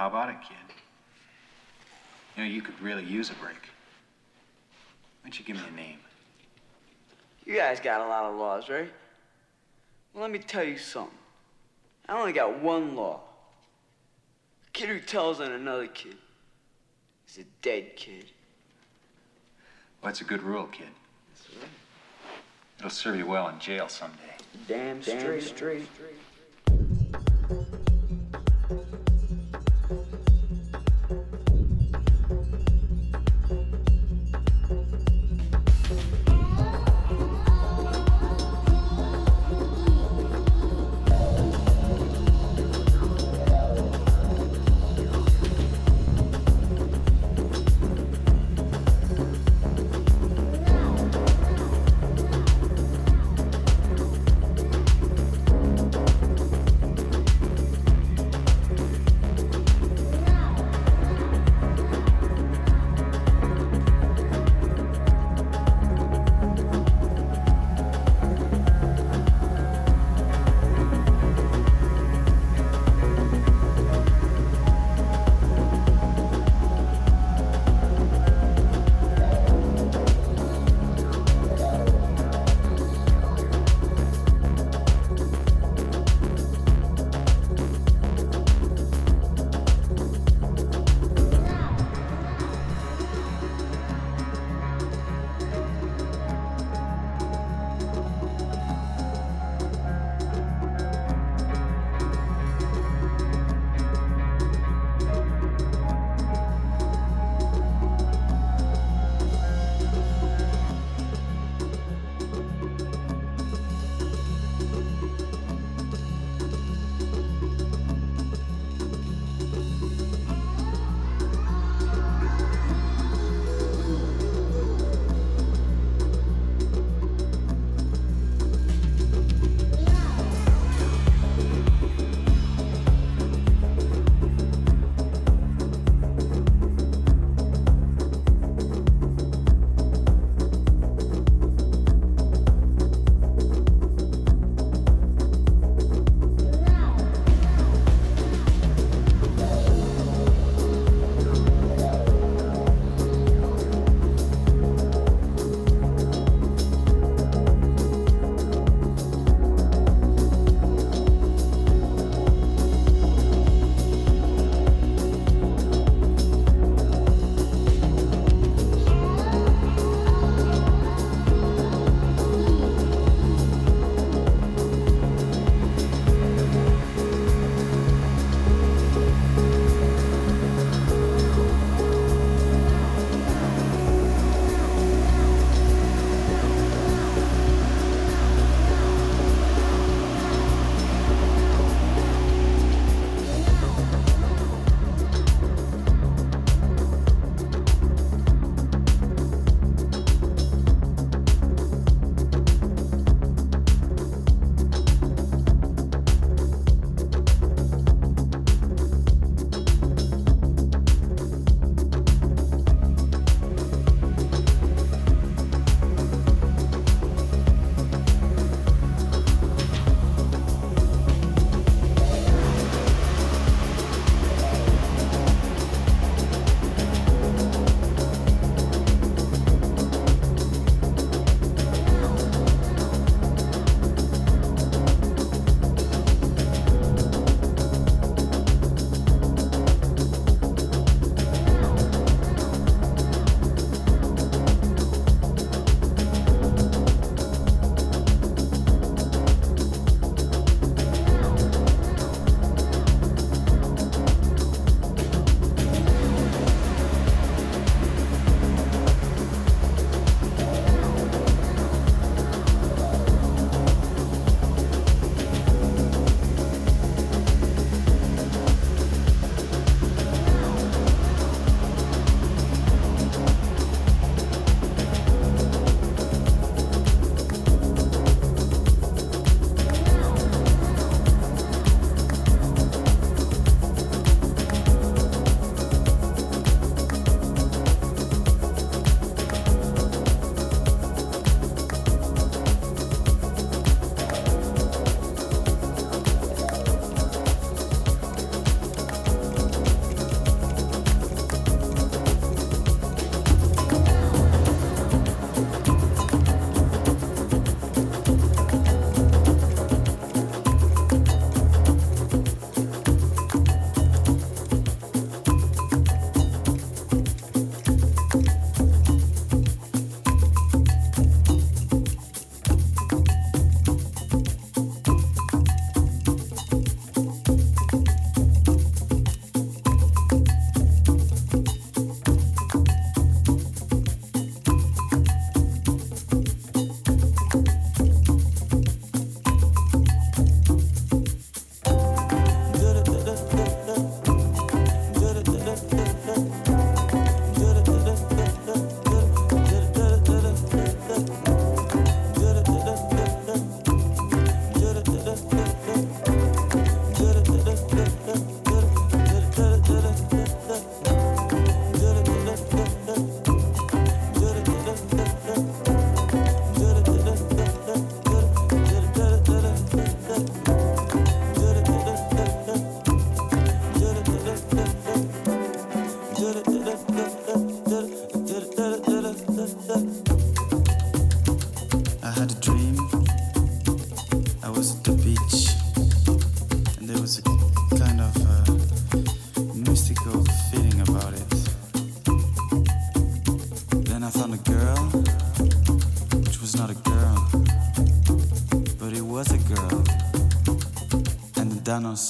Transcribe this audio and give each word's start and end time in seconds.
how 0.00 0.06
about 0.06 0.30
it, 0.30 0.36
kid? 0.48 0.56
You 2.34 2.42
know, 2.42 2.48
you 2.48 2.62
could 2.62 2.80
really 2.80 3.04
use 3.04 3.28
a 3.28 3.34
break. 3.34 3.52
Why 3.52 5.24
don't 5.24 5.38
you 5.38 5.44
give 5.44 5.56
me 5.56 5.62
a 5.68 5.76
name? 5.76 5.98
You 7.44 7.56
guys 7.56 7.80
got 7.80 8.00
a 8.00 8.08
lot 8.08 8.24
of 8.24 8.38
laws, 8.38 8.70
right? 8.70 8.90
Well, 10.14 10.22
let 10.22 10.30
me 10.30 10.38
tell 10.38 10.64
you 10.64 10.78
something. 10.78 11.18
I 12.08 12.18
only 12.18 12.32
got 12.32 12.62
one 12.62 12.96
law. 12.96 13.20
A 14.66 14.70
kid 14.70 14.88
who 14.88 15.00
tells 15.00 15.38
on 15.38 15.52
another 15.52 15.86
kid 15.86 16.16
is 17.28 17.36
a 17.36 17.44
dead 17.60 17.94
kid. 17.94 18.24
Well, 20.00 20.08
that's 20.08 20.22
a 20.22 20.24
good 20.24 20.42
rule, 20.42 20.64
kid. 20.72 20.88
That's 21.34 21.60
right. 21.60 21.70
It'll 22.78 22.88
serve 22.88 23.16
you 23.16 23.26
well 23.26 23.48
in 23.48 23.60
jail 23.60 23.86
someday. 23.90 24.16
Damn 24.66 25.02
straight. 25.02 25.42
straight. 25.42 25.86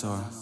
Dinosaur. 0.00 0.39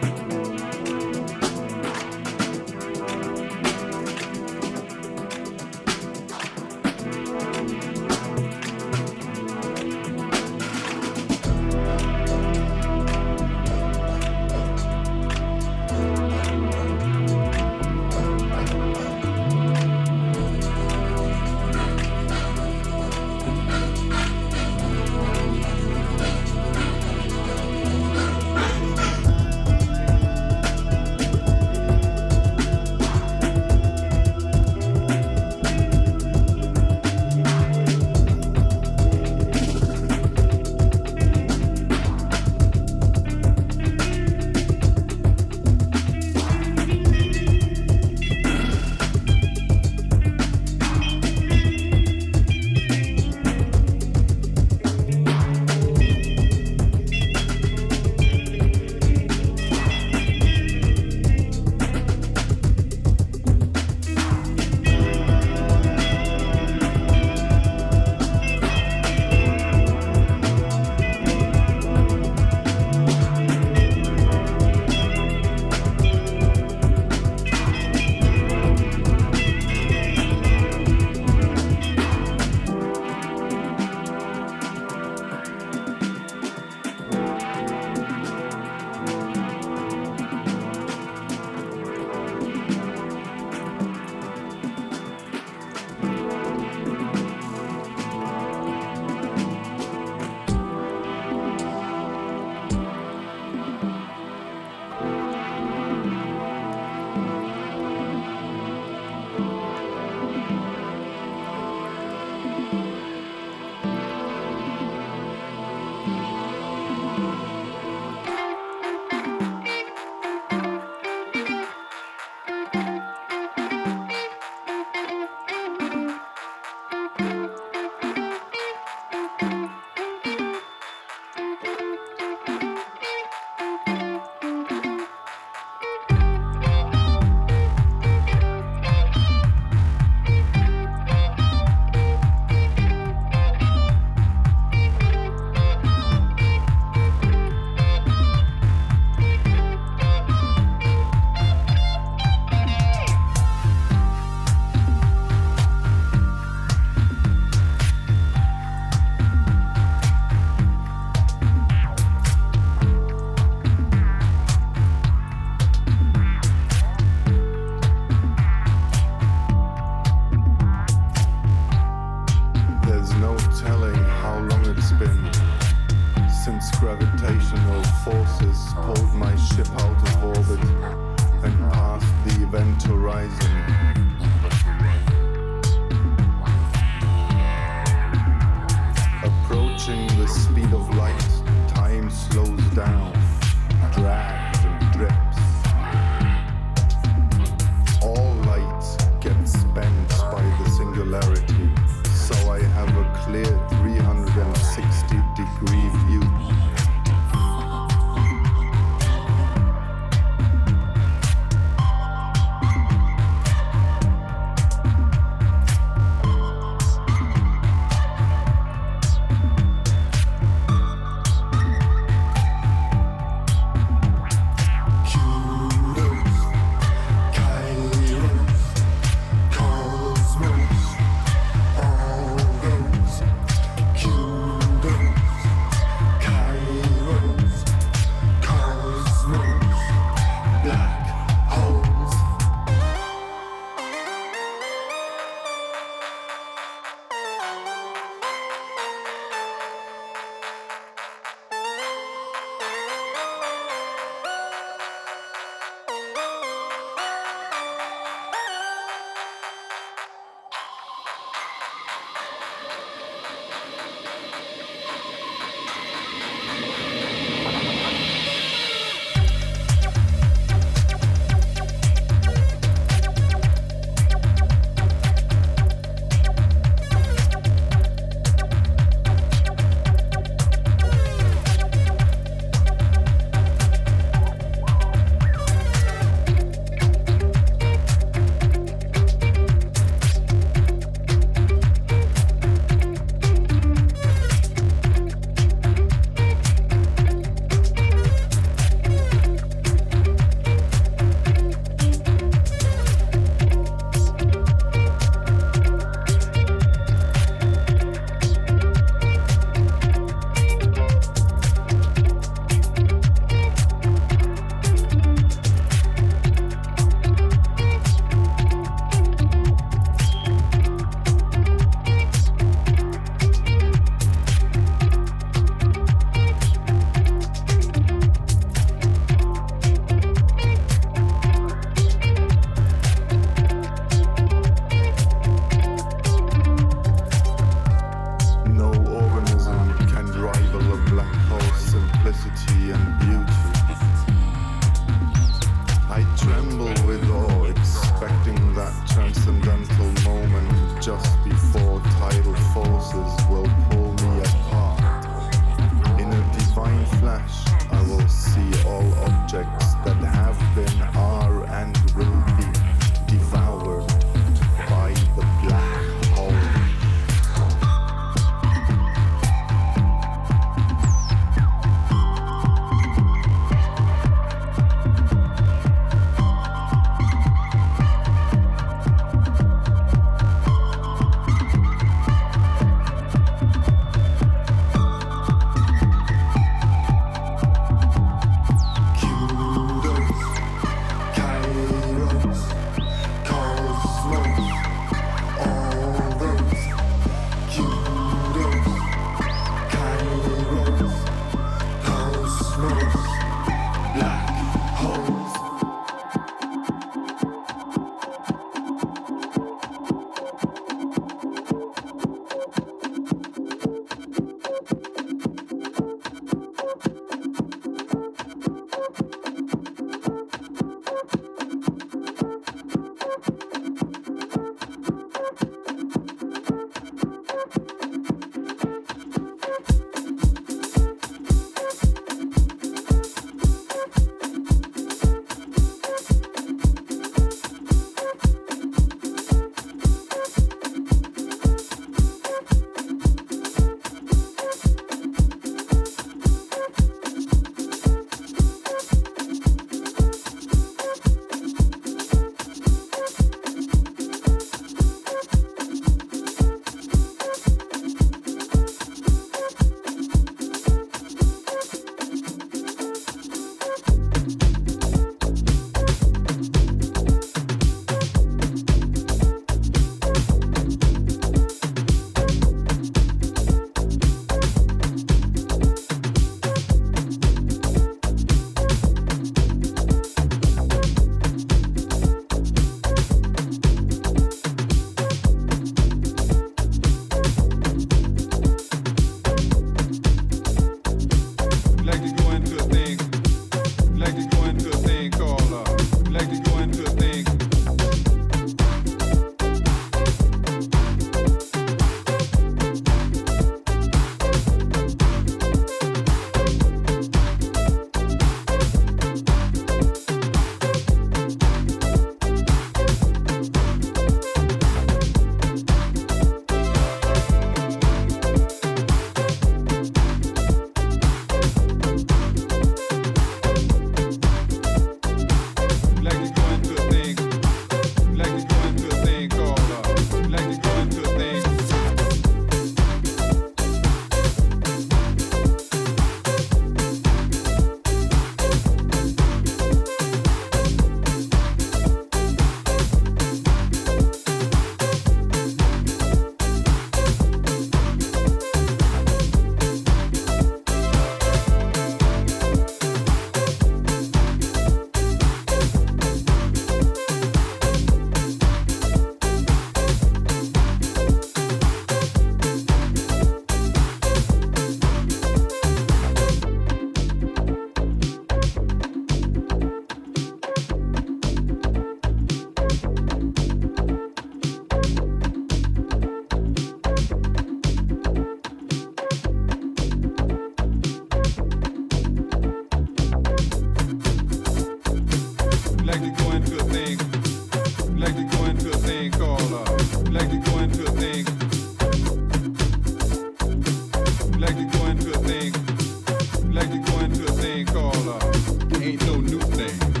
no 599.05 599.15
new 599.15 599.39
name. 599.55 600.00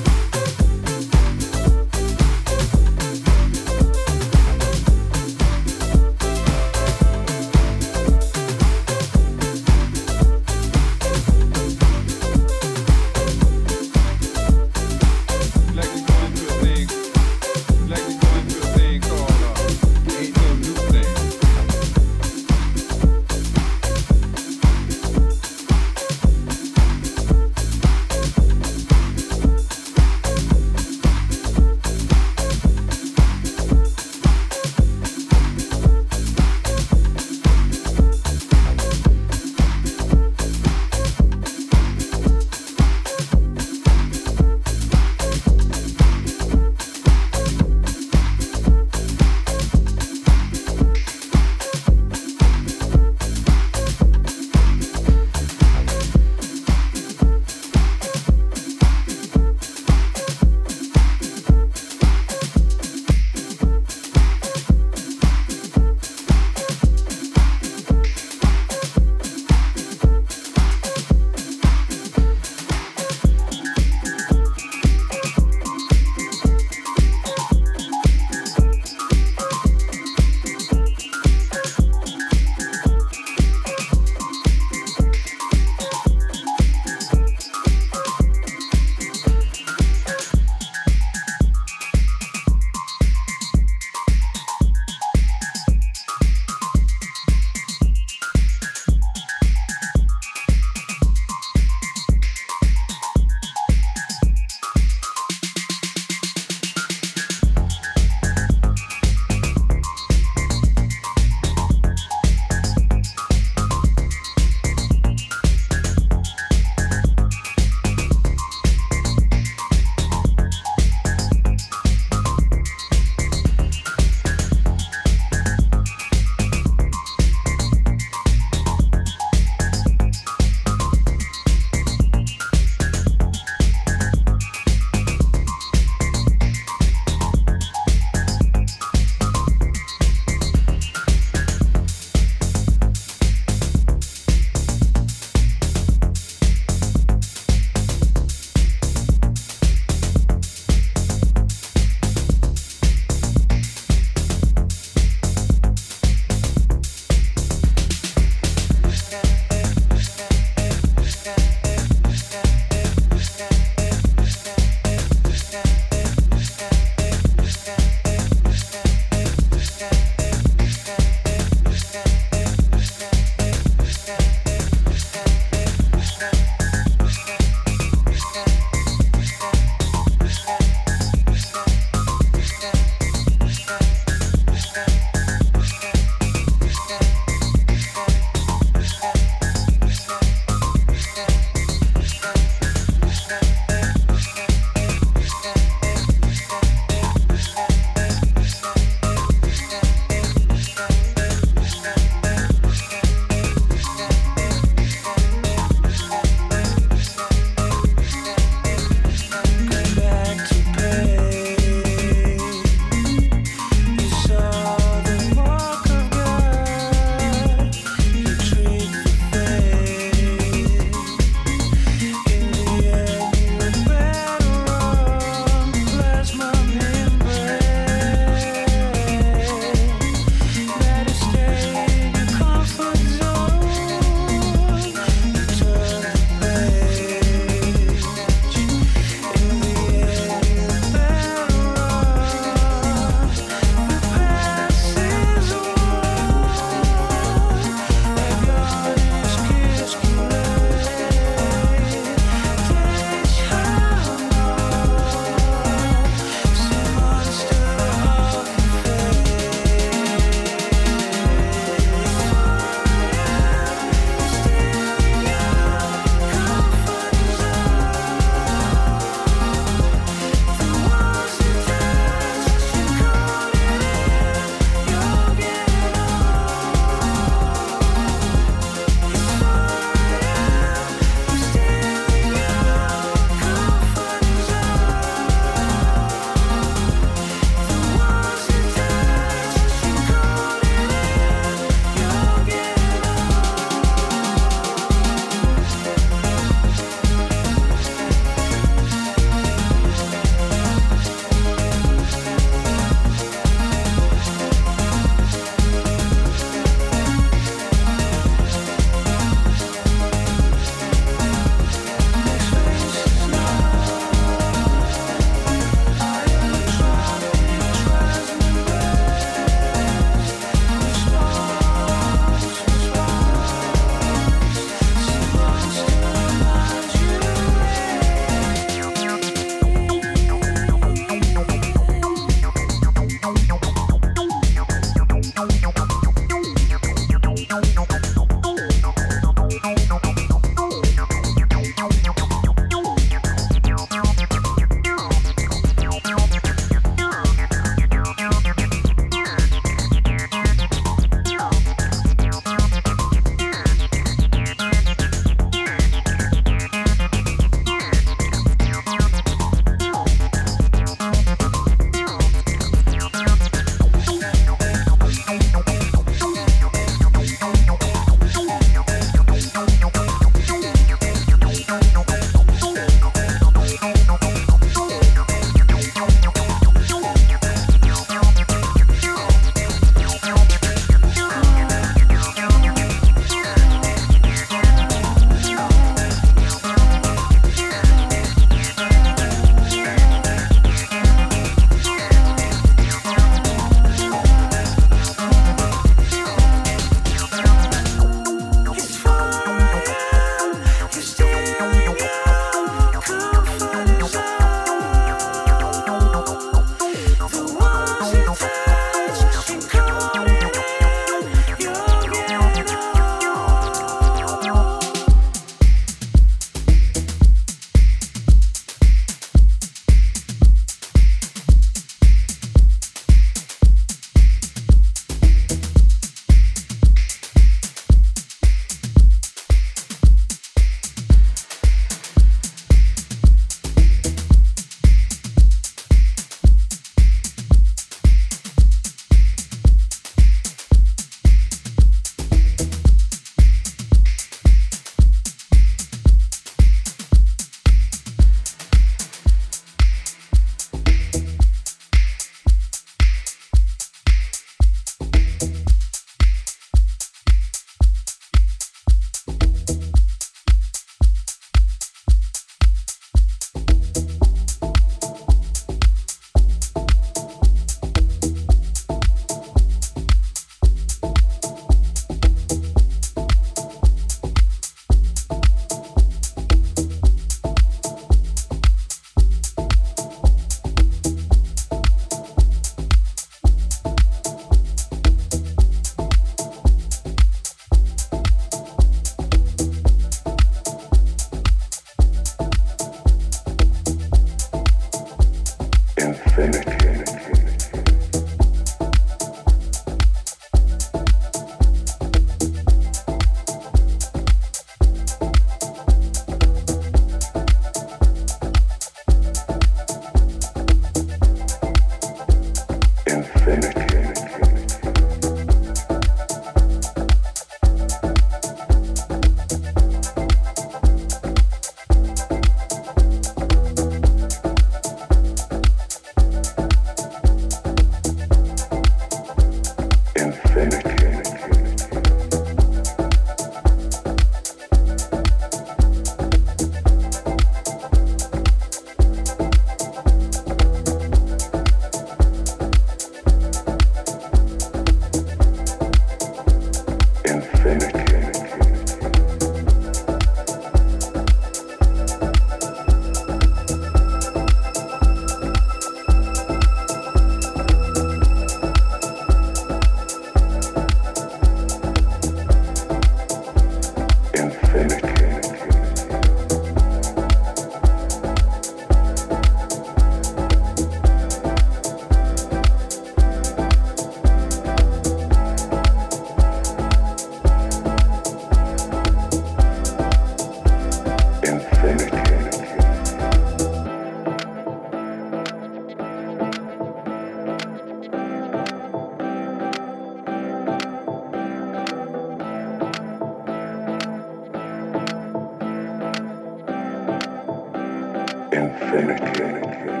Infinity. 598.51 600.00